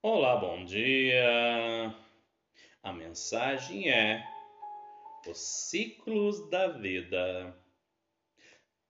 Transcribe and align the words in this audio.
Olá, 0.00 0.36
bom 0.36 0.64
dia. 0.64 1.92
A 2.84 2.92
mensagem 2.92 3.90
é 3.90 4.24
os 5.26 5.38
ciclos 5.38 6.48
da 6.50 6.68
vida. 6.68 7.52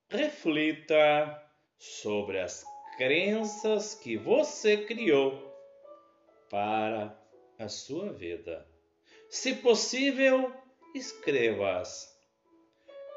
Reflita 0.07 1.51
sobre 1.79 2.39
as 2.39 2.63
crenças 2.95 3.95
que 3.95 4.17
você 4.17 4.85
criou 4.85 5.51
para 6.47 7.19
a 7.57 7.67
sua 7.67 8.13
vida. 8.13 8.69
Se 9.31 9.55
possível, 9.55 10.53
escreva-as. 10.93 12.07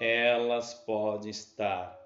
Elas 0.01 0.73
podem 0.73 1.31
estar 1.31 2.01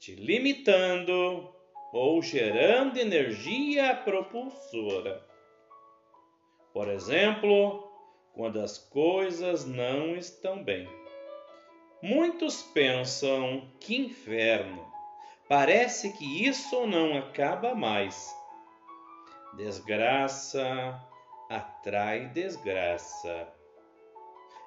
te 0.00 0.16
limitando 0.16 1.59
ou 1.92 2.22
gerando 2.22 2.98
energia 2.98 3.94
propulsora. 3.94 5.24
Por 6.72 6.88
exemplo, 6.88 7.90
quando 8.32 8.60
as 8.60 8.78
coisas 8.78 9.66
não 9.66 10.14
estão 10.14 10.62
bem. 10.62 10.88
Muitos 12.02 12.62
pensam 12.62 13.70
que 13.80 13.96
inferno. 13.96 14.90
Parece 15.48 16.12
que 16.16 16.46
isso 16.46 16.86
não 16.86 17.18
acaba 17.18 17.74
mais. 17.74 18.34
Desgraça 19.56 20.98
atrai 21.50 22.26
desgraça. 22.28 23.48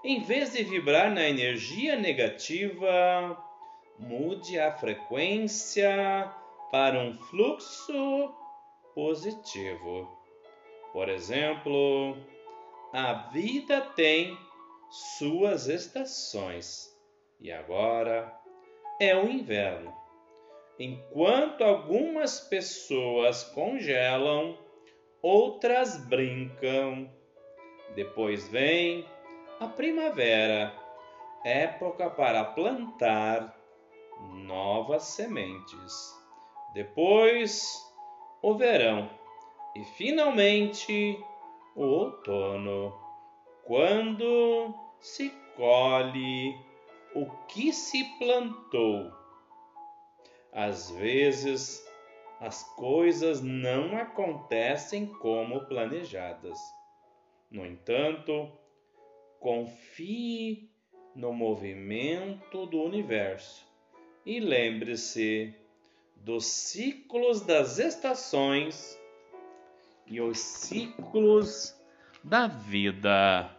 Em 0.04 0.22
vez 0.22 0.52
de 0.52 0.64
vibrar 0.66 1.10
na 1.10 1.28
energia 1.30 1.96
negativa, 1.96 3.42
mude 3.98 4.60
a 4.60 4.70
frequência 4.74 6.30
para 6.74 6.98
um 6.98 7.14
fluxo 7.14 8.34
positivo. 8.96 10.10
Por 10.92 11.08
exemplo, 11.08 12.18
a 12.92 13.30
vida 13.32 13.80
tem 13.96 14.36
suas 14.90 15.68
estações 15.68 16.92
e 17.40 17.52
agora 17.52 18.36
é 19.00 19.16
o 19.16 19.30
inverno. 19.30 19.94
Enquanto 20.80 21.64
algumas 21.64 22.40
pessoas 22.40 23.44
congelam, 23.44 24.58
outras 25.22 26.04
brincam. 26.08 27.08
Depois 27.94 28.48
vem 28.48 29.08
a 29.60 29.68
primavera, 29.68 30.74
época 31.46 32.10
para 32.10 32.44
plantar 32.44 33.56
novas 34.48 35.04
sementes 35.04 36.23
depois 36.74 37.80
o 38.42 38.56
verão 38.56 39.10
e 39.76 39.84
finalmente 39.84 41.18
o 41.76 41.84
outono, 41.84 42.94
quando 43.64 44.74
se 45.00 45.30
colhe 45.56 46.56
o 47.16 47.30
que 47.48 47.72
se 47.72 48.04
plantou. 48.18 49.12
Às 50.52 50.92
vezes 50.92 51.84
as 52.40 52.64
coisas 52.76 53.42
não 53.42 53.98
acontecem 53.98 55.06
como 55.06 55.66
planejadas. 55.66 56.60
No 57.50 57.66
entanto, 57.66 58.52
confie 59.40 60.70
no 61.16 61.32
movimento 61.32 62.66
do 62.66 62.82
universo 62.82 63.66
e 64.26 64.40
lembre-se 64.40 65.56
dos 66.24 66.46
ciclos 66.46 67.42
das 67.42 67.80
estações 67.80 68.98
e 70.08 70.22
os 70.22 70.40
ciclos 70.40 71.76
da 72.24 72.48
vida. 72.48 73.50